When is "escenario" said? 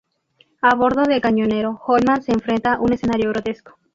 2.91-3.29